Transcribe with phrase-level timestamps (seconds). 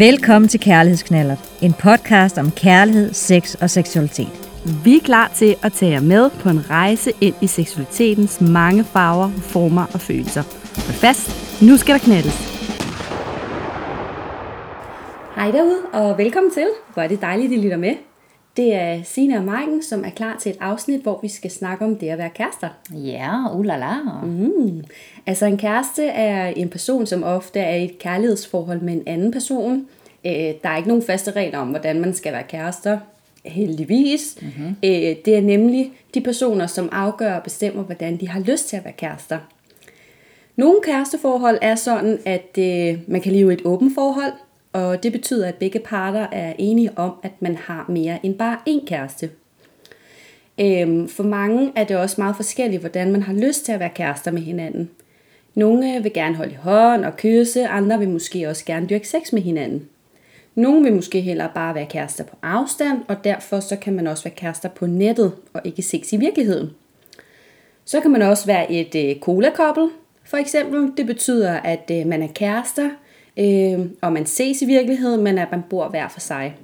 [0.00, 4.50] Velkommen til Kærlighedsknallert, en podcast om kærlighed, sex og seksualitet.
[4.84, 8.84] Vi er klar til at tage jer med på en rejse ind i seksualitetens mange
[8.84, 10.42] farver, former og følelser.
[10.86, 12.38] Hold fast, nu skal der knaldes.
[15.36, 16.68] Hej derude, og velkommen til.
[16.92, 17.94] Hvor er det dejligt, at I lytter med.
[18.60, 21.84] Det er Sina og Maiken, som er klar til et afsnit, hvor vi skal snakke
[21.84, 22.68] om det at være kærester.
[22.90, 24.02] Ja, ulala.
[24.22, 24.84] Mm.
[25.26, 29.32] Altså en kæreste er en person, som ofte er i et kærlighedsforhold med en anden
[29.32, 29.86] person.
[30.26, 32.98] Øh, der er ikke nogen faste regler om, hvordan man skal være kærester,
[33.44, 34.38] heldigvis.
[34.42, 34.76] Mm-hmm.
[34.84, 38.76] Øh, det er nemlig de personer, som afgør og bestemmer, hvordan de har lyst til
[38.76, 39.38] at være kærester.
[40.56, 44.32] Nogle kæresteforhold er sådan, at øh, man kan leve et åbent forhold,
[44.72, 48.58] og det betyder, at begge parter er enige om, at man har mere end bare
[48.68, 49.30] én kæreste.
[50.60, 53.90] Øhm, for mange er det også meget forskelligt, hvordan man har lyst til at være
[53.94, 54.90] kærester med hinanden.
[55.54, 59.32] Nogle vil gerne holde i hånd og kysse, andre vil måske også gerne dyrke sex
[59.32, 59.88] med hinanden.
[60.54, 64.24] Nogle vil måske hellere bare være kærester på afstand, og derfor så kan man også
[64.24, 66.70] være kærester på nettet og ikke sex i virkeligheden.
[67.84, 69.88] Så kan man også være et øh, cola-koppel,
[70.24, 70.92] for eksempel.
[70.96, 72.90] Det betyder, at øh, man er kærester,
[73.36, 76.56] øh, og man ses i virkeligheden, men at man bor hver for sig.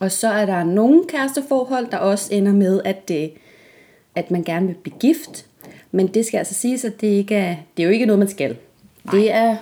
[0.00, 3.32] Og så er der nogle kæresteforhold, der også ender med, at, det,
[4.14, 5.46] at man gerne vil blive gift.
[5.90, 8.28] Men det skal altså siges, at det, ikke er, det er jo ikke noget, man
[8.28, 8.56] skal.
[9.04, 9.14] Nej.
[9.14, 9.56] Det er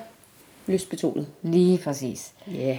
[0.67, 1.27] lystbetonet.
[1.43, 2.33] Lige præcis.
[2.55, 2.67] Ja.
[2.67, 2.79] Yeah.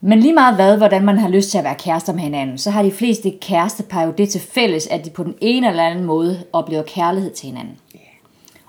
[0.00, 2.70] Men lige meget hvad, hvordan man har lyst til at være kærester med hinanden, så
[2.70, 6.04] har de fleste kærestepar jo det til fælles, at de på den ene eller anden
[6.04, 7.76] måde oplever kærlighed til hinanden.
[7.94, 8.04] Yeah.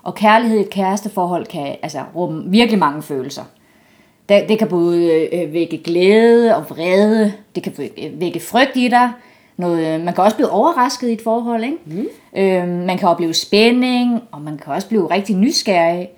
[0.02, 3.42] Og kærlighed i et kæresteforhold kan altså rumme virkelig mange følelser.
[4.28, 7.72] Det, det kan både øh, vække glæde og vrede, det kan
[8.12, 9.10] vække frygt i dig,
[9.56, 11.76] noget, man kan også blive overrasket i et forhold, ikke?
[11.86, 12.06] Mm.
[12.36, 16.08] Øh, man kan opleve spænding, og man kan også blive rigtig nysgerrig.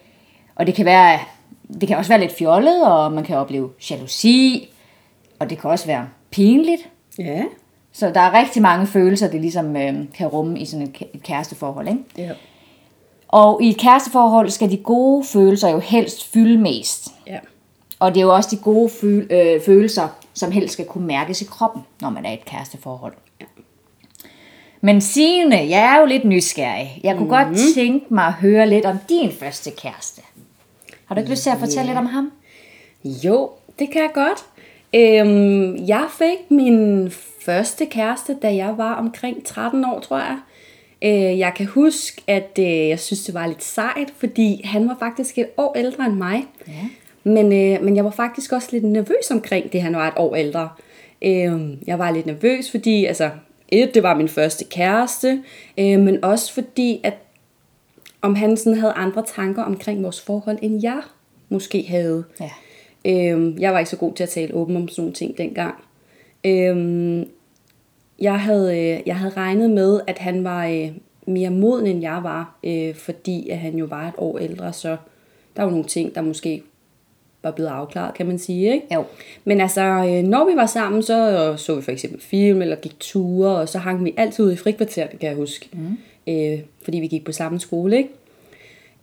[0.55, 1.19] Og det kan, være,
[1.81, 4.71] det kan også være lidt fjollet, og man kan opleve jalousi,
[5.39, 6.89] og det kan også være pinligt.
[7.19, 7.43] Ja.
[7.93, 11.23] Så der er rigtig mange følelser, det ligesom øh, kan rumme i sådan et, et
[11.23, 12.01] kæresteforhold, ikke?
[12.19, 12.31] Ja.
[13.29, 17.09] Og i et kæresteforhold skal de gode følelser jo helst fylde mest.
[17.27, 17.39] Ja.
[17.99, 21.43] Og det er jo også de gode føl- øh, følelser, som helst skal kunne mærkes
[21.43, 23.13] i kroppen, når man er i et kæresteforhold.
[23.41, 23.47] Ja.
[24.81, 27.01] Men Signe, jeg er jo lidt nysgerrig.
[27.05, 27.31] Jeg kunne mm.
[27.31, 30.23] godt tænke mig at høre lidt om din første kæreste.
[31.05, 31.89] Har du ikke lyst til at fortælle yeah.
[31.89, 32.33] lidt om ham?
[33.05, 34.45] Jo, det kan jeg godt.
[34.95, 37.11] Øhm, jeg fik min
[37.45, 40.39] første kæreste, da jeg var omkring 13 år, tror jeg.
[41.03, 44.97] Øh, jeg kan huske, at øh, jeg synes, det var lidt sejt, fordi han var
[44.99, 46.47] faktisk et år ældre end mig.
[46.69, 46.73] Ja.
[47.29, 50.37] Men, øh, men jeg var faktisk også lidt nervøs omkring det, han var et år
[50.37, 50.69] ældre.
[51.23, 53.31] Øh, jeg var lidt nervøs, fordi altså,
[53.69, 55.43] et, det var min første kæreste,
[55.79, 57.15] øh, men også fordi, at
[58.23, 61.01] om han sådan havde andre tanker omkring vores forhold, end jeg
[61.49, 62.25] måske havde.
[62.41, 62.51] Ja.
[63.05, 65.75] Øh, jeg var ikke så god til at tale åben om sådan nogle ting dengang.
[66.45, 67.27] Øh,
[68.19, 70.91] jeg, havde, øh, jeg havde regnet med, at han var øh,
[71.27, 74.97] mere moden, end jeg var, øh, fordi at han jo var et år ældre, så
[75.57, 76.63] der var nogle ting, der måske
[77.43, 78.73] var blevet afklaret, kan man sige.
[78.75, 78.95] Ikke?
[78.95, 79.05] Jo.
[79.45, 83.01] Men altså, øh, når vi var sammen, så så vi for eksempel film, eller gik
[83.01, 85.69] ture, og så hang vi altid ude i frikvarteret, kan jeg huske.
[85.73, 85.99] Mm.
[86.33, 88.11] Øh, fordi vi gik på samme skole, ikke?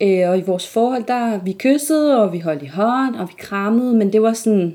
[0.00, 3.34] Øh, og i vores forhold, der vi kyssede, og vi holdt i hånd, og vi
[3.38, 4.74] krammede, men det var sådan,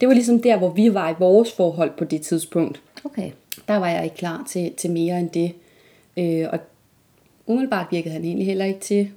[0.00, 2.80] det var ligesom der, hvor vi var i vores forhold på det tidspunkt.
[3.04, 3.30] Okay.
[3.68, 5.52] Der var jeg ikke klar til, til mere end det.
[6.16, 6.58] Øh, og
[7.46, 9.10] umiddelbart virkede han egentlig heller ikke til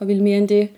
[0.00, 0.68] at ville mere end det.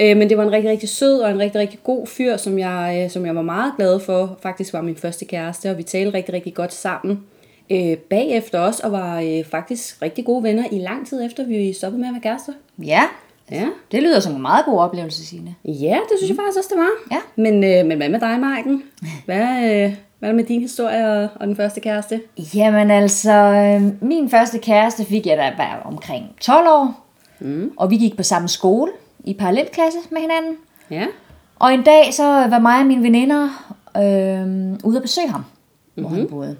[0.00, 2.58] Øh, men det var en rigtig, rigtig sød og en rigtig, rigtig god fyr, som
[2.58, 4.38] jeg, øh, som jeg var meget glad for.
[4.42, 7.22] Faktisk var min første kæreste, og vi talte rigtig, rigtig godt sammen.
[7.70, 11.72] Øh, bagefter også, og var øh, faktisk rigtig gode venner i lang tid efter, vi
[11.72, 12.52] stoppede med at være kærester.
[12.78, 13.02] Ja,
[13.50, 15.54] Ja, det lyder som en meget god oplevelse, Signe.
[15.64, 17.16] ja det synes jeg faktisk også, det var.
[17.16, 17.20] Ja.
[17.42, 18.82] Men, øh, men hvad med dig, Maiken?
[19.26, 22.20] Hvad, øh, hvad er med din historie og, og den første kæreste?
[22.54, 27.06] Jamen altså, øh, min første kæreste fik jeg da omkring 12 år.
[27.40, 27.72] Mm.
[27.76, 28.90] Og vi gik på samme skole
[29.26, 30.56] i parallelklasse med hinanden.
[30.90, 31.06] Ja.
[31.58, 33.48] Og en dag så var mig og mine veninder
[33.96, 35.44] øh, ude at besøge ham,
[35.94, 36.18] hvor mm-hmm.
[36.18, 36.56] han boede.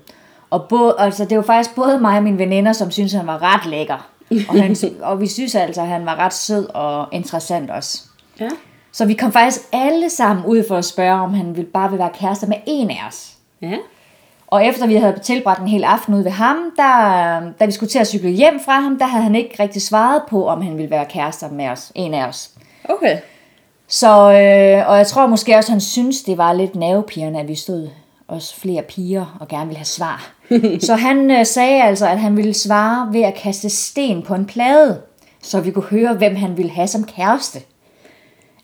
[0.51, 3.43] Og både, altså, det var faktisk både mig og mine veninder, som syntes, han var
[3.43, 4.11] ret lækker.
[4.49, 4.77] Og, han,
[5.11, 8.03] og vi synes altså, at han var ret sød og interessant også.
[8.41, 8.49] Ja.
[8.93, 12.03] Så vi kom faktisk alle sammen ud for at spørge, om han ville bare ville
[12.03, 13.33] være kærester med en af os.
[13.63, 13.77] Ja.
[14.47, 17.91] Og efter vi havde tilbragt en hel aften ude ved ham, der, da vi skulle
[17.91, 20.77] til at cykle hjem fra ham, der havde han ikke rigtig svaret på, om han
[20.77, 22.51] ville være kærester med os, en af os.
[22.89, 23.19] Okay.
[23.89, 27.55] Så, øh, og jeg tror måske også, han synes, det var lidt nervepirrende, at vi
[27.55, 27.89] stod
[28.29, 30.33] os flere piger og gerne ville have svar.
[30.87, 34.47] så han øh, sagde altså, at han ville svare ved at kaste sten på en
[34.47, 35.01] plade,
[35.43, 37.61] så vi kunne høre, hvem han ville have som kæreste.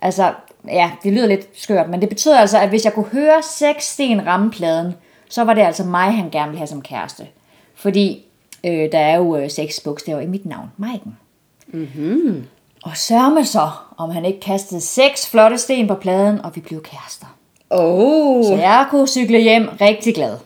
[0.02, 0.32] Altså,
[0.68, 3.84] ja, det lyder lidt skørt, men det betyder altså, at hvis jeg kunne høre seks
[3.84, 4.94] sten ramme pladen,
[5.28, 7.26] så var det altså mig, han gerne ville have som kæreste.
[7.74, 8.26] Fordi
[8.64, 11.16] øh, der er jo øh, seks bogstaver i mit navn, Maiken.
[11.66, 12.46] Mm-hmm.
[12.82, 16.82] Og sørme så, om han ikke kastede seks flotte sten på pladen, og vi blev
[16.82, 17.26] kærester.
[17.70, 20.36] Oh, Så jeg kunne cykle hjem rigtig glad.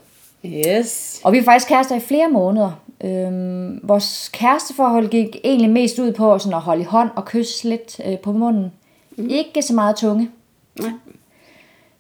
[0.45, 1.21] yes.
[1.25, 2.71] Og vi var faktisk kærester i flere måneder.
[3.05, 7.69] Øhm, vores kæresteforhold gik egentlig mest ud på sådan at holde i hånd og kysse
[7.69, 8.73] lidt øh, på munden.
[9.17, 9.29] Mm.
[9.31, 10.31] Ikke så meget tunge.
[10.81, 10.91] Nej.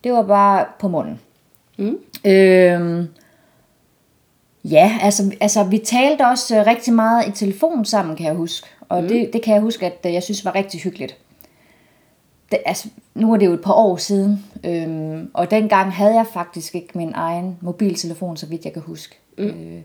[0.04, 1.20] Det var bare på munden.
[1.76, 1.98] Mm.
[2.24, 3.08] Øhm,
[4.64, 8.66] ja, altså, altså vi talte også øh, rigtig meget i telefon sammen, kan jeg huske.
[8.88, 9.08] Og mm.
[9.08, 11.16] det, det kan jeg huske, at øh, jeg synes var rigtig hyggeligt.
[12.50, 16.26] Det, altså, nu er det jo et par år siden, øhm, og dengang havde jeg
[16.32, 19.18] faktisk ikke min egen mobiltelefon, så vidt jeg kan huske.
[19.38, 19.44] Mm.
[19.44, 19.82] Øh,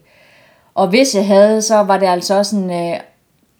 [0.73, 2.99] og hvis jeg havde, så var det altså også en øh,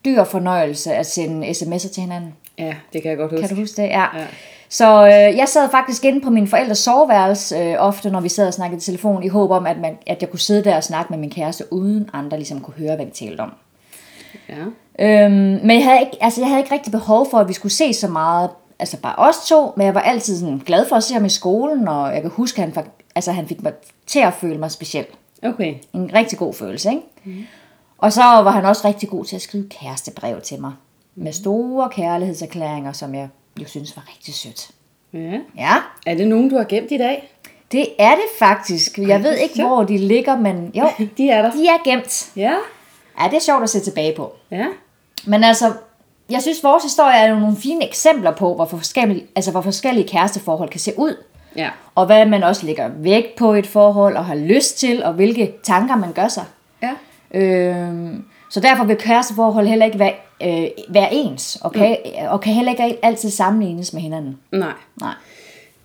[0.05, 2.33] dyr fornøjelse at sende sms'er til hinanden.
[2.57, 3.47] Ja, det kan jeg godt huske.
[3.47, 3.87] Kan du huske det?
[3.87, 4.05] Ja.
[4.17, 4.27] ja.
[4.69, 8.47] Så øh, jeg sad faktisk inde på min forældres soveværelse øh, ofte, når vi sad
[8.47, 10.83] og snakkede i telefon, i håb om, at, man, at jeg kunne sidde der og
[10.83, 13.53] snakke med min kæreste, uden andre ligesom kunne høre, hvad vi talte om.
[14.49, 14.55] Ja.
[14.99, 15.31] Øhm,
[15.63, 17.93] men jeg havde, ikke, altså, jeg havde ikke rigtig behov for, at vi skulle se
[17.93, 18.49] så meget,
[18.79, 21.29] altså bare os to, men jeg var altid sådan glad for at se ham i
[21.29, 22.85] skolen, og jeg kan huske, at han,
[23.15, 23.73] altså, han fik mig
[24.07, 25.05] til at føle mig speciel.
[25.43, 25.73] Okay.
[25.93, 27.01] En rigtig god følelse, ikke?
[27.23, 27.43] Mm.
[27.97, 30.71] Og så var han også rigtig god til at skrive kærestebrev til mig.
[31.15, 33.27] Med store kærlighedserklæringer, som jeg
[33.61, 34.69] jo synes var rigtig sødt.
[35.13, 35.39] Ja.
[35.57, 37.31] Ja, Er det nogen, du har gemt i dag?
[37.71, 38.97] det er det faktisk.
[38.97, 41.51] Jeg ved ikke, hvor de ligger, men jo, De er der.
[41.51, 42.31] de er gemt.
[42.35, 42.53] Ja.
[43.19, 44.33] Ja, det er sjovt at se tilbage på.
[44.51, 44.65] Ja.
[45.25, 45.73] Men altså,
[46.29, 50.07] jeg synes, vores historie er jo nogle fine eksempler på, hvor forskellige, altså, hvor forskellige
[50.07, 51.15] kæresteforhold kan se ud.
[51.55, 51.69] Ja.
[51.95, 55.53] Og hvad man også lægger vægt på et forhold, og har lyst til, og hvilke
[55.63, 56.43] tanker man gør sig.
[56.81, 56.91] Ja.
[57.39, 61.97] Øhm, så derfor vil kæresteforhold heller ikke være, øh, være ens, og kan,
[62.27, 64.37] og kan heller ikke altid sammenlignes med hinanden.
[64.51, 64.73] Nej.
[65.01, 65.13] Nej.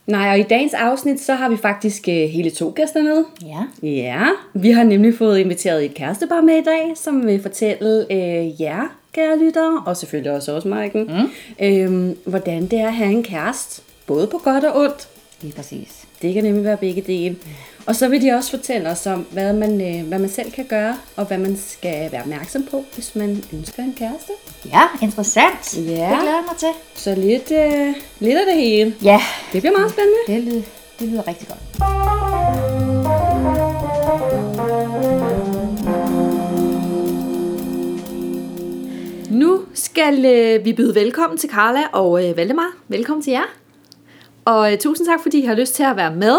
[0.06, 3.24] Nej, og i dagens afsnit, så har vi faktisk øh, hele to gæster med.
[3.42, 3.88] Ja.
[3.88, 8.60] Ja, vi har nemlig fået inviteret et kærestepar med i dag, som vil fortælle øh,
[8.60, 11.66] jer, kære lyttere, og selvfølgelig også os, Maiken, mm.
[11.66, 15.08] øh, hvordan det er at have en kæreste, både på godt og ondt.
[15.42, 16.04] Lige præcis.
[16.22, 17.36] Det kan nemlig være begge dele.
[17.86, 20.64] Og så vil de også fortælle os om, hvad man, øh, hvad man selv kan
[20.64, 24.32] gøre, og hvad man skal være opmærksom på, hvis man ønsker en kæreste.
[24.66, 25.76] Ja, interessant.
[25.76, 25.80] Ja.
[25.80, 26.68] Det glæder jeg mig til.
[26.94, 28.94] Så lidt, øh, lidt af det hele.
[29.02, 29.20] Ja,
[29.52, 30.18] Det bliver meget spændende.
[30.26, 30.62] det lyder,
[31.00, 31.60] det lyder rigtig godt.
[39.30, 42.76] Nu skal øh, vi byde velkommen til Carla og øh, Valdemar.
[42.88, 43.42] Velkommen til jer.
[44.44, 46.38] Og øh, tusind tak, fordi I har lyst til at være med.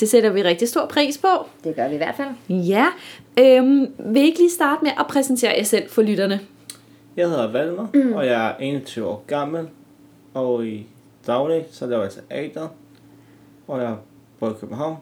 [0.00, 1.28] Det sætter vi rigtig stor pris på.
[1.64, 2.28] Det gør vi i hvert fald.
[2.48, 2.86] Ja.
[3.38, 6.40] Øhm, vil I ikke lige starte med at præsentere jer selv for lytterne?
[7.16, 8.12] Jeg hedder Valmer, mm.
[8.12, 9.68] og jeg er 21 år gammel.
[10.34, 10.86] Og i
[11.26, 12.68] daglig, så laver jeg teater.
[13.68, 13.96] Og jeg
[14.40, 14.96] bor i København.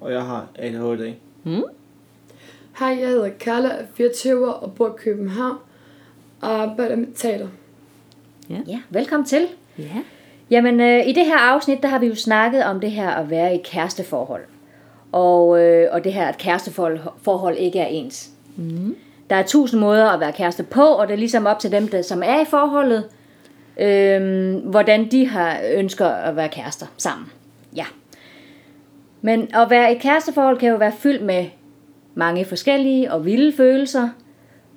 [0.00, 1.14] Og jeg har ADHD.
[2.78, 5.56] Hej, jeg hedder Carla, er 24 år og bor i København
[6.40, 7.48] og arbejder med teater.
[8.50, 9.46] Ja, velkommen til.
[9.78, 10.02] Ja.
[10.50, 13.30] Jamen, øh, i det her afsnit, der har vi jo snakket om det her at
[13.30, 14.42] være i kæresteforhold.
[15.12, 18.30] Og, øh, og det her, at kæresteforhold forhold ikke er ens.
[18.56, 18.96] Mm.
[19.30, 21.88] Der er tusind måder at være kæreste på, og det er ligesom op til dem,
[21.88, 23.04] der, som er i forholdet,
[23.80, 27.26] øh, hvordan de har ønsker at være kærester sammen.
[27.76, 27.84] Ja.
[29.20, 31.46] Men at være i et kæresteforhold kan jo være fyldt med
[32.14, 34.08] mange forskellige og vilde følelser,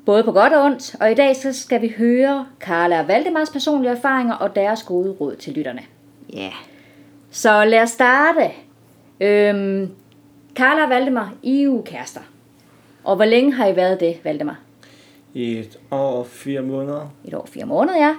[0.06, 3.50] både på godt og ondt, og i dag så skal vi høre Karla og Valdemars
[3.50, 5.82] personlige erfaringer og deres gode råd til lytterne.
[6.34, 6.52] Ja.
[7.32, 8.52] Så lad os starte.
[9.20, 9.90] Øhm,
[10.56, 12.22] Karla og Valdemar, I er jo kærester.
[13.04, 14.60] Og hvor længe har I været det, Valdemar?
[15.36, 17.14] Et år og fire måneder.
[17.26, 18.16] Et år og fire måneder, ja.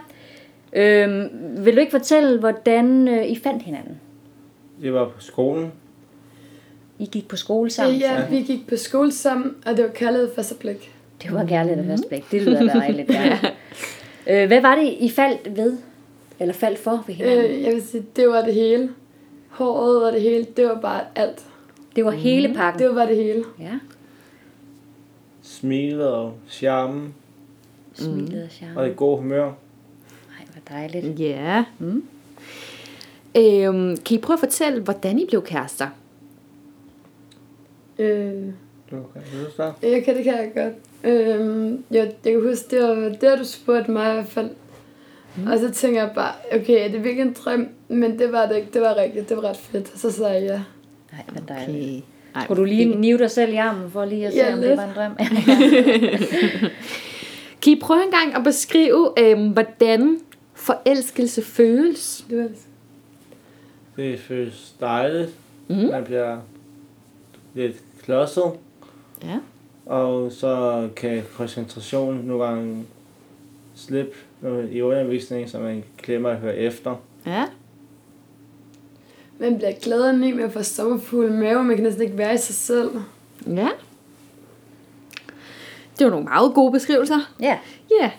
[0.72, 1.28] Øhm,
[1.64, 4.00] vil du ikke fortælle, hvordan øh, I fandt hinanden?
[4.82, 5.72] Det var på skolen.
[6.98, 7.98] I gik på skole sammen?
[7.98, 10.93] Ja, vi gik på skole sammen, og det var kærlighed første blik.
[11.22, 12.24] Det var kærlighed af første blik.
[12.30, 13.38] Det lyder dejligt, ja.
[14.42, 15.76] øh, hvad var det, I faldt ved?
[16.40, 17.44] Eller faldt for ved hinanden?
[17.44, 18.90] Øh, jeg vil sige, det var det hele.
[19.48, 21.42] Håret og det hele, det var bare alt.
[21.96, 22.78] Det var hele pakken?
[22.82, 23.44] Det var bare det hele.
[23.60, 23.78] Ja,
[25.42, 27.12] Smilet og charme.
[27.94, 28.80] smilet og charme.
[28.80, 29.44] Og det gode humør.
[29.44, 31.20] Ej, hvor dejligt.
[31.20, 31.64] Ja.
[31.78, 32.04] Mm.
[33.36, 35.86] Øhm, kan I prøve at fortælle, hvordan I blev kærester?
[37.98, 38.44] Øh,
[38.96, 39.90] Du kan du starte?
[39.90, 40.74] jeg kan, det kan jeg godt.
[41.12, 44.50] Øh, jeg, jeg kan huske, det var der, du spurgte mig i hvert fald.
[45.36, 45.46] Mm.
[45.46, 47.68] Og så tænker jeg bare, okay, er det virkelig en drøm?
[47.88, 48.68] Men det var det ikke.
[48.74, 49.28] Det var rigtigt.
[49.28, 49.98] Det var ret fedt.
[49.98, 50.60] Så sagde jeg ja.
[51.12, 51.78] Nej, hvor dejligt.
[51.78, 52.00] Okay.
[52.34, 54.60] Ej, Skulle du lige nive dig selv i armen for lige at se, Ja, om
[54.60, 55.16] det var en drøm?
[57.62, 60.20] Kan I prøve en gang at beskrive, øhm, hvordan
[60.54, 62.24] forelskelse føles?
[62.30, 62.56] Det var det.
[63.96, 65.30] Det føles dejligt.
[65.68, 65.76] Mm.
[65.76, 66.38] Man bliver
[67.54, 68.52] lidt klodset.
[69.24, 69.38] Ja.
[69.86, 72.86] Og så kan koncentrationen nogle gange
[73.74, 74.16] slippe
[74.70, 76.96] i undervisningen, så man glemmer at høre efter.
[77.26, 77.44] Ja.
[79.38, 81.66] Man bliver glad og ny med at få sommerfugle i maven.
[81.66, 82.90] Man kan næsten ikke være i sig selv.
[83.46, 83.68] Ja.
[85.98, 87.32] Det var nogle meget gode beskrivelser.
[87.40, 87.58] Ja.
[87.90, 88.10] Ja.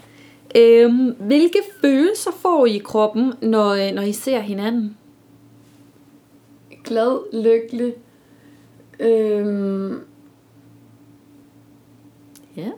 [0.56, 4.98] Øhm, hvilke følelser får I i kroppen, når, øh, når I ser hinanden?
[6.84, 7.94] Glad, lykkelig.
[9.00, 10.00] Øhm,
[12.58, 12.70] Ja.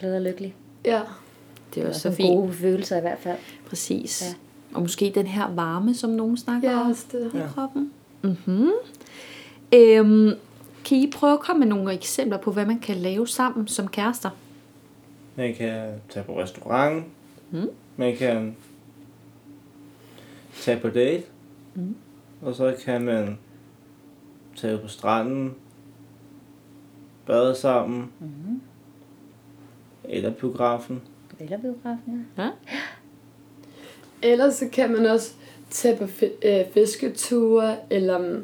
[0.00, 0.54] Glad og lykkelig.
[0.84, 1.00] ja.
[1.74, 2.28] Det er Og også så så fint.
[2.36, 3.38] gode følelser i hvert fald.
[3.68, 4.22] Præcis.
[4.22, 4.34] Ja.
[4.76, 7.30] Og måske den her varme, som nogen snakker Ja, om det.
[7.34, 7.92] i kroppen.
[8.22, 8.70] Mm-hmm.
[9.74, 10.30] Øhm,
[10.84, 13.88] kan I prøve at komme med nogle eksempler på, hvad man kan lave sammen som
[13.88, 14.30] kærester?
[15.36, 17.04] Man kan tage på restaurant.
[17.50, 17.68] Mm.
[17.96, 18.56] Man kan
[20.60, 21.22] tage på date.
[21.74, 21.96] Mm.
[22.42, 23.38] Og så kan man
[24.56, 25.54] tage på stranden.
[27.30, 28.12] Bade sammen.
[28.20, 28.60] Mm.
[30.04, 31.00] Eller biografen.
[31.40, 32.42] Eller biografen, ja.
[32.42, 32.50] Ja?
[34.22, 35.32] Ellers så kan man også
[35.70, 36.04] tage på
[36.44, 38.40] øh, fisketure, eller,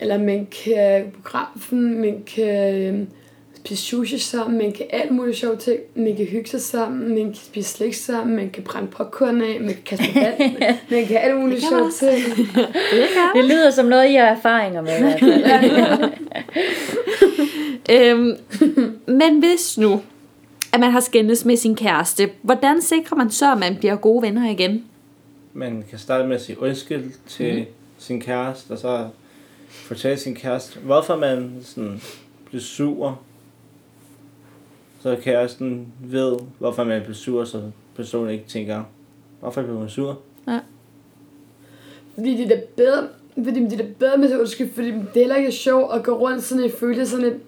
[0.00, 3.06] eller man kan på grafen, man kan øh,
[3.54, 7.24] spise sushi sammen, man kan alt muligt sjovt ting, man kan hygge sig sammen, man
[7.24, 10.56] kan spise slik sammen, man kan brænde popcorn af, man kan kaste på vand,
[10.90, 12.36] man kan alt muligt sjovt ting.
[13.34, 16.10] Det lyder som noget, I har erfaringer med.
[17.90, 17.94] i.
[17.94, 18.36] Øhm,
[19.20, 20.02] men hvis nu,
[20.72, 24.22] at man har skændes med sin kæreste, hvordan sikrer man så, at man bliver gode
[24.22, 24.84] venner igen?
[25.52, 27.66] Man kan starte med at sige undskyld til mm.
[27.98, 29.08] sin kæreste, og så
[29.68, 32.00] fortælle sin kæreste, hvorfor man sådan
[32.44, 33.20] bliver sur.
[35.02, 37.62] Så kæresten ved, hvorfor man bliver sur, så
[37.96, 38.82] personen ikke tænker,
[39.40, 40.18] hvorfor bliver hun sur?
[42.14, 43.08] Fordi det er bedre,
[43.44, 46.12] fordi det er bedre med at undskyld, fordi det er heller ikke sjovt at gå
[46.12, 47.40] rundt sådan et føle sådan et,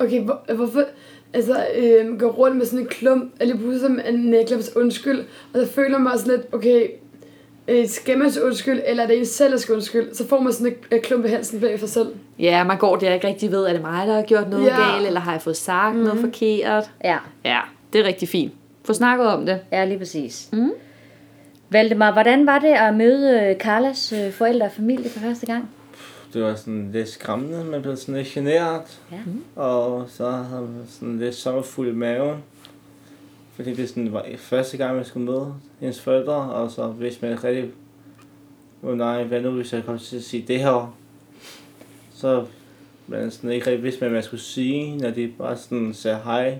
[0.00, 0.84] okay, hvor, hvorfor,
[1.34, 5.18] altså øh, gå rundt med sådan en klump, eller pludselig som en næklems undskyld,
[5.54, 6.86] og så føler man sådan lidt, okay,
[7.68, 10.40] øh, skal man til undskyld, eller er det en selv, der skal undskyld, så får
[10.40, 12.08] man sådan en klump i halsen bag for selv.
[12.38, 14.92] Ja, man går der ikke rigtig ved, er det mig, der har gjort noget Ja.
[14.92, 16.02] galt, eller har jeg fået sagt mm.
[16.02, 16.90] noget forkert?
[17.04, 17.58] ja, Ja,
[17.92, 18.52] det er rigtig fint.
[18.84, 19.60] Få snakket om det.
[19.72, 20.48] ja, lige præcis.
[20.52, 20.72] Mm.
[21.72, 25.70] Valdemar, hvordan var det at møde øh, Carlas øh, forældre og familie for første gang?
[26.34, 29.00] Det var sådan lidt skræmmende, man blev sådan lidt generet.
[29.12, 29.18] Ja.
[29.62, 32.36] Og så havde man sådan lidt sommerfuld i maven.
[33.54, 37.32] Fordi det sådan var første gang, man skulle møde hendes forældre, og så vidste man
[37.32, 37.70] ikke rigtig,
[38.82, 40.96] oh nej, hvad nu hvis jeg kom til at sige det her?
[42.14, 42.46] Så
[43.06, 46.58] man sådan ikke rigtig vidste, hvad man skulle sige, når de bare sådan sagde hej.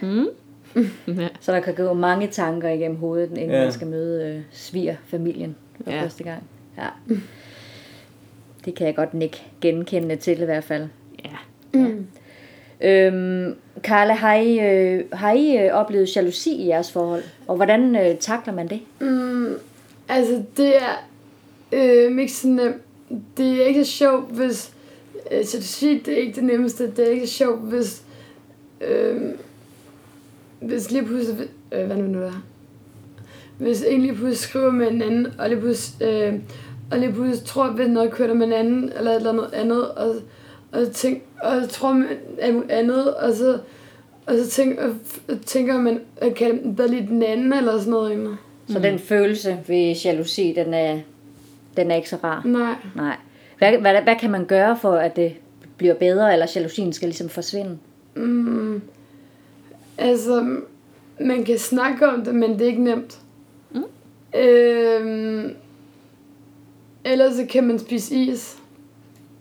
[1.40, 3.62] Så der kan gå mange tanker igennem hovedet, inden Ja.
[3.64, 5.96] man skal møde øh, svigerfamilien for Ja.
[5.96, 6.02] ja.
[6.02, 6.42] første gang.
[6.78, 6.88] Ja.
[8.64, 10.88] Det kan jeg godt ikke genkende til i hvert fald.
[11.24, 11.30] Ja.
[12.84, 17.22] Øhm, Carla, har I, øh, har I øh, oplevet jalousi i jeres forhold?
[17.46, 18.80] Og hvordan øh, takler man det?
[19.00, 19.54] Mm,
[20.08, 21.06] altså, det er
[21.72, 22.76] øh, ikke så nemt.
[23.36, 24.72] Det er ikke så sjovt, hvis...
[25.30, 26.90] Øh, sige, det er ikke det nemmeste.
[26.90, 28.02] Det er ikke så sjovt, hvis...
[28.80, 29.20] Øh,
[30.60, 31.48] hvis lige pludselig...
[31.72, 32.44] Øh, hvad nu nu er?
[33.58, 36.08] Hvis en lige pludselig skriver med en anden, og lige pludselig...
[36.08, 36.34] Øh,
[36.92, 39.90] og lige pludselig tror, at noget kører med en anden, eller et eller andet andet,
[39.90, 40.14] og,
[40.72, 42.08] og, tænk, og tror man
[42.70, 43.58] andet, og så,
[44.26, 44.94] og så tænk, og
[45.46, 48.10] tænker man, at kan jeg bedre lide den anden, eller sådan noget.
[48.10, 48.36] Egentlig.
[48.68, 50.98] Så den følelse ved jalousi, den er,
[51.76, 52.42] den er ikke så rar?
[52.44, 52.74] Nej.
[52.96, 53.16] Nej.
[53.58, 55.32] Hvad, hvad, hvad kan man gøre for, at det
[55.76, 57.78] bliver bedre, eller jalousien skal ligesom forsvinde?
[58.14, 58.82] Mm,
[59.98, 60.56] altså,
[61.20, 63.18] man kan snakke om det, men det er ikke nemt.
[63.70, 63.84] Mm.
[64.40, 65.54] Øhm,
[67.04, 68.56] ellers så kan man spise is.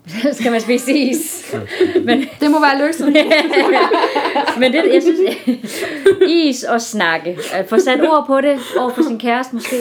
[0.39, 1.55] skal man spise is?
[2.05, 3.33] men, Det må være løsningen.
[4.59, 5.19] men det, jeg synes,
[6.29, 7.37] is og snakke.
[7.53, 9.75] At få sat ord på det over for sin kæreste måske.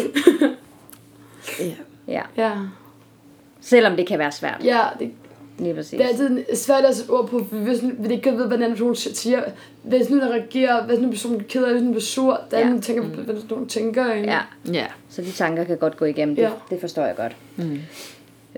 [1.60, 1.64] Ja.
[2.08, 2.50] Ja, Ja,
[3.60, 4.60] selvom det kan være svært.
[4.64, 5.10] ja det,
[5.60, 5.90] Lige præcis.
[5.90, 8.56] det er altid svært at sætte ord på, for hvis nu, vi ikke ved, hvad
[8.56, 9.42] den anden person siger.
[9.82, 12.58] Hvis nu der reagerer, hvis nu personen bliver ked af, hvis nu bliver sur, der
[12.58, 12.68] Ja.
[12.68, 12.80] ja.
[12.80, 13.08] tænker, mm.
[13.08, 14.04] hvad nogen tænker.
[14.06, 14.28] egentlig.
[14.66, 14.86] Ja, Ja.
[15.08, 16.36] så de tanker kan godt gå igennem.
[16.36, 16.50] Det, Ja.
[16.70, 17.36] det forstår jeg godt.
[17.56, 17.78] Mm.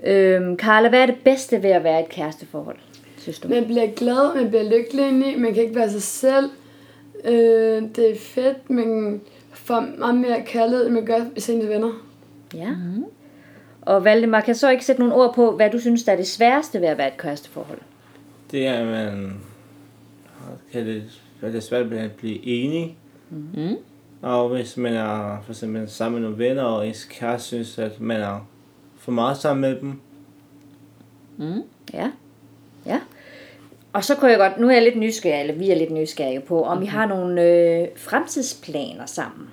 [0.03, 2.77] Øhm, Carla, hvad er det bedste ved at være i et kæresteforhold,
[3.17, 3.47] synes du?
[3.47, 6.49] Man bliver glad, man bliver lykkelig indeni, man kan ikke være sig selv.
[7.25, 9.21] Øh, det er fedt, man
[9.53, 11.91] får meget mere kærlighed, end man gør i sine venner.
[12.53, 12.69] Ja.
[12.71, 13.03] Mm.
[13.85, 16.27] Og Valdemar, kan så ikke sætte nogle ord på, hvad du synes, der er det
[16.27, 17.79] sværeste ved at være et kæresteforhold?
[18.51, 19.41] Det er, at man
[20.71, 21.03] kan det,
[21.41, 22.97] det svært ved at blive enige.
[23.29, 23.75] Mm.
[24.21, 28.01] Og hvis man er for eksempel sammen med nogle venner, og ens kæreste synes, at
[28.01, 28.47] man er
[28.97, 29.99] for meget sammen med dem.
[31.93, 32.11] Ja.
[32.85, 32.99] Ja.
[33.93, 36.39] Og så kunne jeg godt, nu er jeg lidt nysgerrig, eller vi er lidt nysgerrige
[36.39, 39.49] på, om I har nogle øh, fremtidsplaner sammen.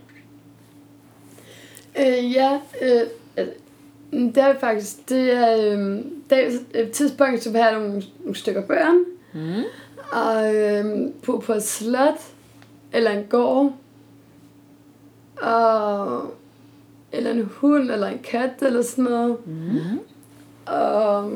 [1.98, 3.00] Øh, ja, øh,
[3.36, 3.69] altså, mm,
[4.12, 5.98] det er faktisk, det er, øh,
[6.30, 8.96] det er et tidspunkt, så vi har nogle, nogle stykker børn,
[9.34, 9.62] mm.
[10.12, 12.20] og øh, på, på et slot,
[12.92, 13.72] eller en gård,
[15.42, 16.34] og,
[17.12, 19.36] eller en hund, eller en kat, eller sådan noget.
[19.46, 19.98] Mm.
[20.66, 21.32] Og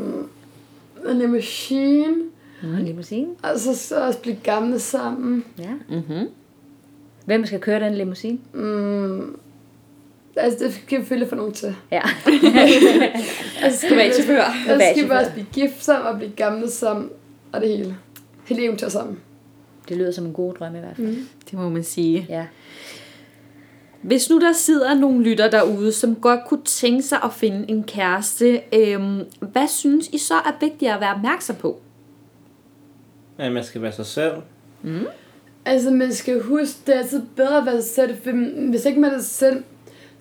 [1.08, 2.14] en limousine,
[2.62, 2.74] Mm.
[2.74, 3.28] En limousine.
[3.42, 5.44] og så, så også blive gamle sammen.
[5.58, 5.70] Ja.
[5.88, 6.28] Mm-hmm.
[7.24, 8.38] Hvem skal køre den limousine?
[8.52, 9.36] Mm,
[10.36, 11.76] altså, det kan vi følge for nogen til.
[11.90, 12.02] Ja.
[13.62, 14.42] Altså, Privat chauffør.
[14.42, 17.10] Og så skal vi også blive gift sammen og blive gamle sammen.
[17.52, 17.96] Og det hele.
[18.48, 19.20] Hele eventyr sammen.
[19.88, 21.06] Det lyder som en god drøm i hvert fald.
[21.06, 21.28] Mm.
[21.50, 22.26] Det må man sige.
[22.28, 22.46] Ja.
[24.02, 27.84] Hvis nu der sidder nogle lytter derude, som godt kunne tænke sig at finde en
[27.84, 31.80] kæreste, øhm, hvad synes I så er vigtigt at være opmærksom på?
[33.38, 34.32] At man skal være sig selv.
[35.64, 38.16] Altså, man skal huske, det er altid bedre at være sig selv.
[38.24, 38.30] For
[38.70, 39.64] hvis ikke man er sig selv,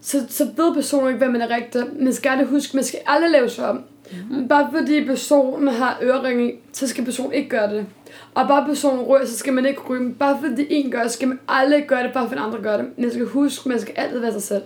[0.03, 1.83] så, så ved personen ikke, hvad man er rigtig.
[1.99, 3.83] Man skal aldrig huske, man skal aldrig lave sig om.
[4.29, 4.47] Mm.
[4.47, 7.85] Bare fordi personen har øreringe, i, så skal personen ikke gøre det.
[8.33, 10.03] Og bare personen ryger, så skal man ikke ryge.
[10.03, 12.77] Men Bare fordi en gør det, skal man aldrig gøre det, bare fordi andre gør
[12.77, 12.85] det.
[12.97, 14.63] Man skal huske, man skal altid være sig selv.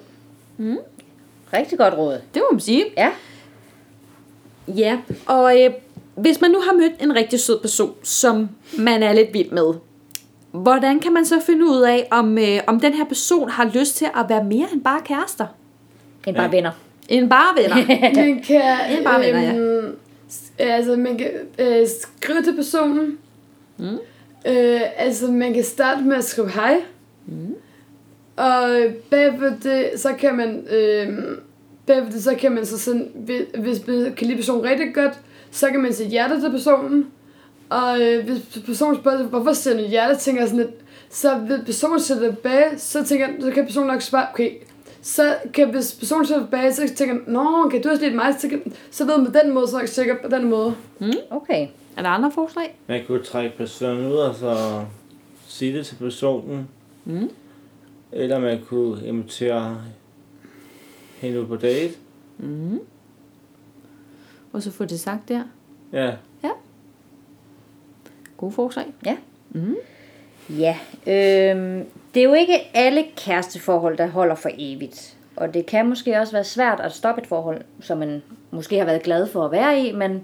[1.53, 2.13] Rigtig godt råd.
[2.34, 2.86] Det må man sige.
[2.98, 3.12] Ja.
[4.67, 5.70] Ja, og øh,
[6.15, 9.74] hvis man nu har mødt en rigtig sød person, som man er lidt vild med,
[10.57, 13.95] hvordan kan man så finde ud af, om, øh, om den her person har lyst
[13.97, 15.45] til at være mere end bare kærester?
[16.27, 16.49] En bare Ja.
[16.51, 16.71] venner.
[17.09, 17.75] End bare venner.
[18.15, 19.55] Man kan, Det er bare venner, ja.
[19.55, 19.95] øhm,
[20.31, 23.17] s- altså, man kan øh, skrive til personen.
[23.77, 23.85] Mm.
[24.47, 26.81] Øh, altså, man kan starte med at skrive hej.
[27.25, 27.55] Mm.
[28.35, 28.69] Og
[29.09, 30.63] bagved det, så kan man...
[30.71, 31.07] Øh,
[31.87, 33.08] bagved det, så kan man så sådan...
[33.58, 35.13] Hvis, man kan lide personen rigtig godt,
[35.51, 37.08] så kan man sige hjerte til personen.
[37.69, 40.75] Og øh, hvis personen spørger, hvorfor sender du hjerte, tænker jeg sådan lidt...
[41.10, 44.51] Så hvis personen sætter tilbage, så, tænker, jeg- så kan personen nok svare, okay,
[45.01, 48.36] så kan, hvis personen sætter tilbage, så tænker jeg, nå, okay, du har lidt mig,
[48.39, 50.75] så, kan, så ved man på den måde, så jeg sikker på den måde.
[51.30, 51.67] Okay.
[51.97, 52.80] Er der andre forslag?
[52.88, 54.82] Man kunne trække personen ud og så
[55.47, 56.67] sige det til personen.
[57.06, 57.30] Mm.
[58.12, 59.82] Eller man kunne invitere
[61.17, 61.93] hende ud på date.
[64.53, 65.43] Og så få det sagt der.
[65.93, 66.13] Ja,
[68.38, 68.86] Gode forslag.
[69.06, 69.17] Ja.
[69.50, 69.76] Mm.
[70.50, 70.78] Ja.
[71.08, 75.17] Øhm, det er jo ikke alle kæresteforhold, der holder for evigt.
[75.36, 78.21] Og det kan måske også være svært at stoppe et forhold, som man
[78.52, 80.23] måske har været glad for at være i, men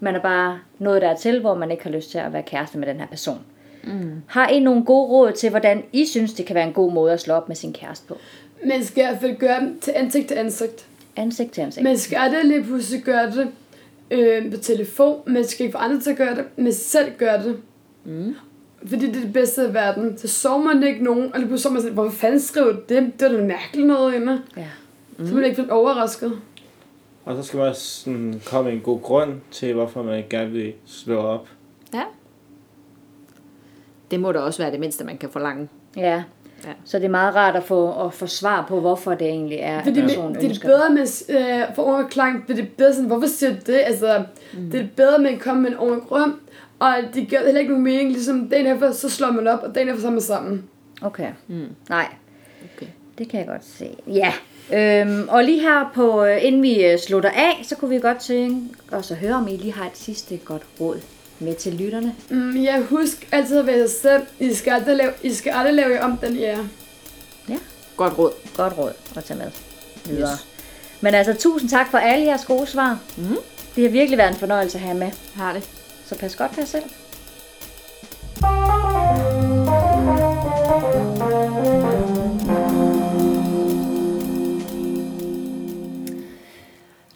[0.00, 2.88] man er bare nået dertil, hvor man ikke har lyst til at være kæreste med
[2.88, 3.38] den her person.
[3.84, 4.22] Mm.
[4.26, 7.12] Har I nogle gode råd til, hvordan I synes, det kan være en god måde
[7.12, 8.16] at slå op med sin kæreste på?
[8.64, 10.86] Man skal i hvert fald gøre dem til ansigt til ansigt.
[11.16, 11.84] Ansigt til ansigt.
[11.84, 13.48] Man skal aldrig lige pludselig gøre det
[14.10, 15.20] øh, på telefon.
[15.26, 16.44] Man skal ikke få andre til at gøre det.
[16.56, 17.56] Skal selv gøre det.
[18.04, 18.34] Mm.
[18.86, 20.18] Fordi det er det bedste i verden.
[20.18, 22.78] Så sover man ikke nogen, og lige pludselig så man sådan, hvorfor fanden skriver du
[22.88, 23.12] det?
[23.20, 24.42] Det er da mærkeligt noget inde.
[24.56, 24.66] Ja.
[25.18, 25.26] Mm.
[25.26, 26.32] Så man ikke lidt overrasket.
[27.24, 30.72] og så skal man også sådan komme en god grund til, hvorfor man gerne vil
[30.86, 31.48] slå op.
[31.94, 32.02] Ja.
[34.10, 35.68] Det må da også være det mindste, man kan forlange.
[35.96, 36.22] Ja.
[36.66, 36.72] Ja.
[36.84, 39.78] Så det er meget rart at få, at få svar på, hvorfor det egentlig er,
[39.78, 43.06] at det, personen det er ønsker bedre med øh, for underklang, det er bedre sådan,
[43.06, 43.80] hvorfor siger du det?
[43.84, 44.70] Altså, mm.
[44.70, 46.32] det er bedre med at komme med en ordentlig grund,
[46.78, 49.74] og det gør heller ikke nogen mening, ligesom dagen efter, så slår man op, og
[49.74, 50.64] dagen efter så er man sammen.
[51.02, 51.30] Okay.
[51.48, 51.66] Mm.
[51.88, 52.06] Nej.
[52.76, 52.86] Okay.
[53.18, 53.96] Det kan jeg godt se.
[54.06, 54.32] Ja.
[54.72, 58.18] Øhm, og lige her på, øh, inden vi øh, slutter af, så kunne vi godt
[58.18, 61.00] tænke os at høre, om I lige har et sidste godt råd
[61.40, 62.14] med til lytterne.
[62.28, 64.22] Mm, ja, husk altid at være jer selv.
[64.40, 66.64] I skal aldrig lave, I skal aldrig lave om den, I er.
[67.96, 68.32] Godt råd.
[68.56, 69.50] Godt råd at tage med
[70.04, 70.32] videre.
[70.32, 70.46] Yes.
[71.00, 72.98] Men altså, tusind tak for alle jeres gode svar.
[73.16, 73.36] Mm.
[73.76, 75.10] Det har virkelig været en fornøjelse at have med.
[75.34, 75.68] Har det.
[76.06, 76.84] Så pas godt på jer selv.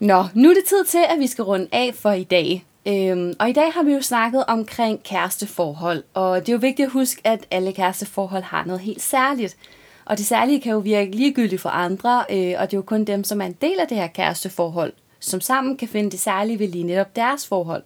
[0.01, 2.65] Nå, nu er det tid til, at vi skal runde af for i dag.
[2.89, 6.87] Øhm, og i dag har vi jo snakket omkring kæresteforhold, og det er jo vigtigt
[6.87, 9.57] at huske, at alle kæresteforhold har noget helt særligt.
[10.05, 13.05] Og det særlige kan jo virke ligegyldigt for andre, øh, og det er jo kun
[13.05, 16.59] dem, som er en del af det her kæresteforhold, som sammen kan finde det særlige
[16.59, 17.83] ved lige netop deres forhold.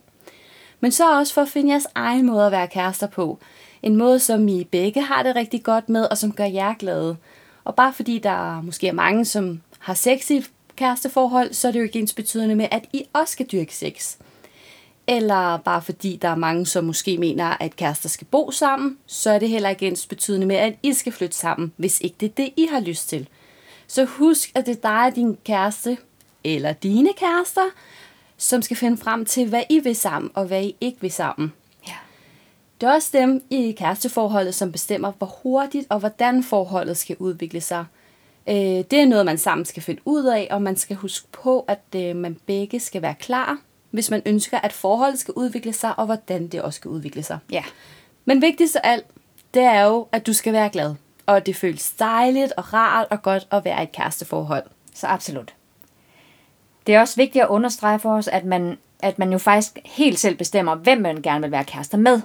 [0.80, 3.38] Men så også for at finde jeres egen måde at være kærester på.
[3.82, 7.16] En måde, som I begge har det rigtig godt med, og som gør jer glade.
[7.64, 10.44] Og bare fordi der måske er mange, som har sex i
[10.76, 14.16] kæresteforhold, så er det jo ikke ens betydende med, at I også skal dyrke sex.
[15.10, 19.30] Eller bare fordi der er mange, som måske mener, at kærester skal bo sammen, så
[19.30, 22.28] er det heller ikke ens betydende med, at I skal flytte sammen, hvis ikke det
[22.28, 23.28] er det, I har lyst til.
[23.86, 25.98] Så husk, at det er dig og din kæreste,
[26.44, 27.62] eller dine kærester,
[28.36, 31.52] som skal finde frem til, hvad I vil sammen, og hvad I ikke vil sammen.
[31.88, 31.94] Ja.
[32.80, 37.60] Det er også dem i kæresteforholdet, som bestemmer, hvor hurtigt og hvordan forholdet skal udvikle
[37.60, 37.84] sig.
[38.48, 41.64] Øh, Det er noget, man sammen skal finde ud af, og man skal huske på,
[41.68, 43.58] at øh, man begge skal være klar,
[43.90, 47.38] hvis man ønsker, at forholdet skal udvikle sig, og hvordan det også skal udvikle sig.
[47.50, 47.64] Ja.
[48.24, 49.06] Men vigtigst af alt,
[49.54, 50.94] det er jo, at du skal være glad.
[51.26, 54.64] Og at det føles dejligt og rart og godt at være i et kæresteforhold.
[54.94, 55.54] Så absolut.
[56.86, 60.18] Det er også vigtigt at understrege for os, at man, at man jo faktisk helt
[60.18, 62.20] selv bestemmer, hvem man gerne vil være kærester med.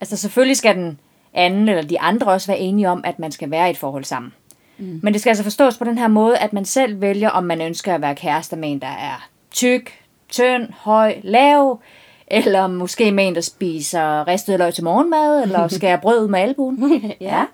[0.00, 1.00] Altså selvfølgelig skal den
[1.34, 4.04] anden eller de andre også være enige om, at man skal være i et forhold
[4.04, 4.32] sammen.
[4.78, 5.00] Mm.
[5.02, 7.60] Men det skal altså forstås på den her måde, at man selv vælger, om man
[7.60, 11.80] ønsker at være kærester med en, der er tyk, tynd, høj, lav,
[12.26, 17.02] eller måske med en, der spiser ristet løg til morgenmad, eller skærer brød med albuen.
[17.20, 17.44] ja.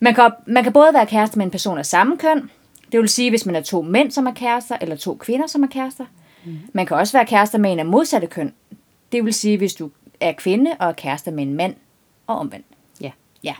[0.00, 2.50] Man kan, man kan både være kærester med en person af samme køn,
[2.92, 5.62] det vil sige, hvis man er to mænd, som er kærester, eller to kvinder, som
[5.62, 6.04] er kærester.
[6.44, 6.58] Mm.
[6.72, 8.54] Man kan også være kærester med en af modsatte køn.
[9.12, 11.74] Det vil sige, hvis du er kvinde og er kærester med en mand,
[12.26, 12.66] og omvendt.
[13.00, 13.10] Ja.
[13.44, 13.54] Ja.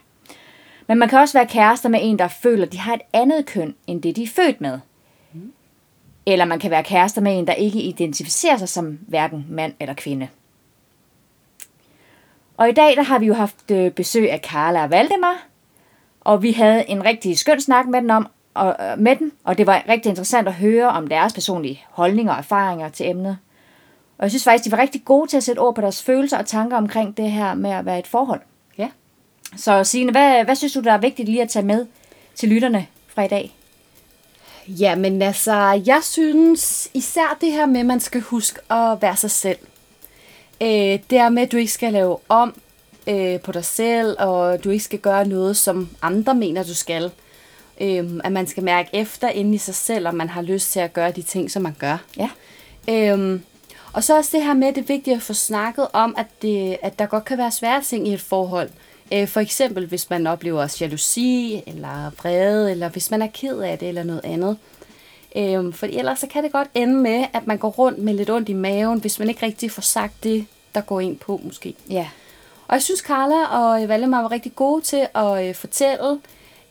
[0.87, 3.47] Men man kan også være kærester med en, der føler, at de har et andet
[3.47, 4.79] køn, end det de er født med.
[6.27, 9.95] Eller man kan være kærester med en, der ikke identificerer sig som hverken mand eller
[9.95, 10.29] kvinde.
[12.57, 15.47] Og i dag der har vi jo haft øh, besøg af Carla og Valdemar,
[16.21, 19.59] og vi havde en rigtig skøn snak med, den om, og, øh, med dem, og
[19.59, 23.39] det var rigtig interessant at høre om deres personlige holdninger og erfaringer til emnet.
[24.19, 26.39] Og jeg synes faktisk, de var rigtig gode til at sætte ord på deres følelser
[26.39, 28.41] og tanker omkring det her med at være et forhold.
[28.79, 28.89] Ja.
[29.57, 31.87] Så Signe, hvad, hvad synes du, der er vigtigt lige at tage med
[32.35, 33.55] til lytterne fra i dag?
[34.69, 39.31] Jamen altså, jeg synes især det her med, at man skal huske at være sig
[39.31, 39.59] selv.
[40.61, 42.55] Øh, det er med, at du ikke skal lave om
[43.07, 47.11] øh, på dig selv, og du ikke skal gøre noget, som andre mener, du skal.
[47.81, 50.81] Øh, at man skal mærke efter inde i sig selv, om man har lyst til
[50.81, 51.99] at gøre de ting, som man gør.
[52.17, 52.31] Ja.
[52.89, 53.43] Øhm,
[53.93, 56.27] og så også det her med, at det er vigtigt at få snakket om, at,
[56.43, 58.69] det, at der godt kan være svære ting i et forhold.
[58.69, 58.92] Øh,
[59.27, 63.89] for eksempel, hvis man oplever jalousi, eller vrede, eller hvis man er ked af det,
[63.89, 64.57] eller noget andet.
[65.37, 68.31] Øhm, for ellers så kan det godt ende med, at man går rundt med lidt
[68.31, 71.75] ondt i maven, hvis man ikke rigtig får sagt det, der går ind på måske.
[71.91, 72.09] Ja.
[72.69, 76.11] Og jeg synes, Carla og Valdemar var rigtig gode til at øh, fortælle,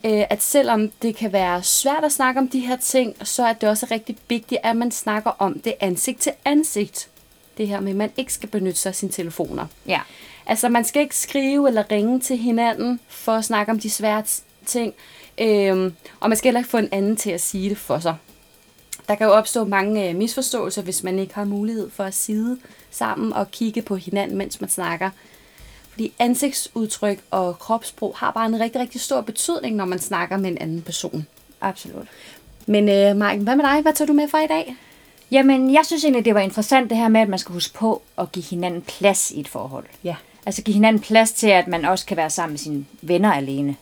[0.04, 3.52] øh, at selvom det kan være svært at snakke om de her ting, så er
[3.52, 7.08] det også rigtig vigtigt, at man snakker om det ansigt til ansigt.
[7.58, 9.66] Det her med, at man ikke skal benytte sig af sine telefoner.
[9.86, 10.00] Ja.
[10.46, 14.22] Altså, man skal ikke skrive eller ringe til hinanden for at snakke om de svære
[14.66, 14.94] ting.
[15.40, 18.16] Øhm, og man skal heller ikke få en anden til at sige det for sig.
[19.08, 22.58] Der kan jo opstå mange øh, misforståelser, hvis man ikke har mulighed for at sidde
[22.90, 25.10] sammen og kigge på hinanden, mens man snakker.
[25.90, 30.50] Fordi ansigtsudtryk og kropssprog har bare en rigtig, rigtig stor betydning, når man snakker med
[30.50, 31.26] en anden person.
[31.60, 32.06] Absolut.
[32.66, 33.82] Men øh, Marken, hvad med dig?
[33.82, 34.76] Hvad tager du med fra i dag?
[35.30, 38.02] Jamen, jeg synes egentlig, det var interessant det her med, at man skal huske på
[38.18, 39.84] at give hinanden plads i et forhold.
[40.04, 40.16] Ja.
[40.46, 43.76] Altså give hinanden plads til, at man også kan være sammen med sine venner alene.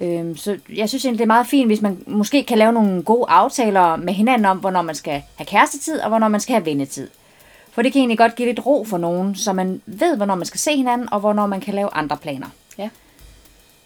[0.00, 3.02] Øhm, så jeg synes egentlig, det er meget fint, hvis man måske kan lave nogle
[3.02, 6.66] gode aftaler med hinanden om, hvornår man skal have kærestetid, og hvornår man skal have
[6.66, 7.08] vennetid.
[7.70, 10.46] For det kan egentlig godt give lidt ro for nogen, så man ved, hvornår man
[10.46, 12.46] skal se hinanden, og hvornår man kan lave andre planer.
[12.78, 12.88] Ja.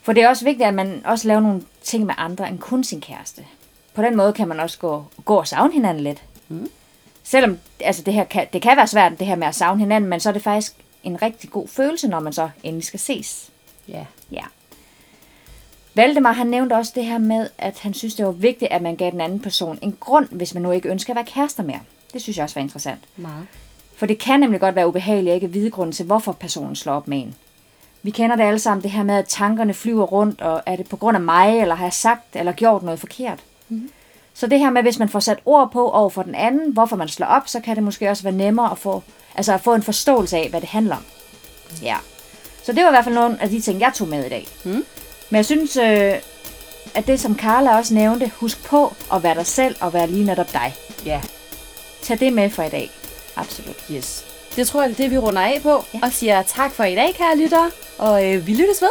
[0.03, 2.85] For det er også vigtigt, at man også laver nogle ting med andre end kun
[2.85, 3.45] sin kæreste.
[3.95, 6.23] På den måde kan man også gå, gå og savne hinanden lidt.
[6.49, 6.71] Mm.
[7.23, 10.11] Selvom altså det, her kan, det kan være svært, det her med at savne hinanden,
[10.11, 10.75] men så er det faktisk
[11.05, 13.51] en rigtig god følelse, når man så endelig skal ses.
[13.89, 14.07] Ja.
[14.31, 14.45] Ja.
[15.95, 18.97] Valdemar han nævnte også det her med, at han synes, det var vigtigt, at man
[18.97, 21.81] gav den anden person en grund, hvis man nu ikke ønsker at være kærester mere.
[22.13, 23.01] Det synes jeg også var interessant.
[23.17, 23.47] Meget.
[23.97, 26.93] For det kan nemlig godt være ubehageligt at ikke vide grunden til, hvorfor personen slår
[26.93, 27.35] op med en.
[28.03, 30.89] Vi kender det alle sammen, det her med, at tankerne flyver rundt, og er det
[30.89, 33.39] på grund af mig, eller har jeg sagt eller gjort noget forkert?
[33.69, 33.91] Mm.
[34.35, 36.97] Så det her med, hvis man får sat ord på over for den anden, hvorfor
[36.97, 39.03] man slår op, så kan det måske også være nemmere at få,
[39.41, 41.05] altså at få en forståelse af, hvad det handler om.
[41.83, 41.97] Ja.
[42.63, 44.49] Så det var i hvert fald nogle af de ting, jeg tog med i dag.
[44.65, 44.85] Mm.
[45.31, 46.15] Men jeg synes, øh,
[46.95, 50.25] at det som Carla også nævnte, husk på at være dig selv og være lige
[50.25, 50.75] netop dig.
[51.07, 51.21] Ja.
[52.03, 52.91] Tag det med for i dag.
[53.37, 53.85] Absolut.
[53.93, 54.25] Yes.
[54.57, 55.85] Det tror jeg, det vi runder af på.
[55.95, 56.01] Ja.
[56.03, 57.71] Og siger tak for i dag, kære lyttere.
[57.99, 58.91] Og øh, vi lyttes ved.